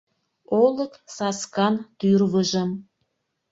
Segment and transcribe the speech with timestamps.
[0.63, 2.69] Олык саскан тӱрвыжым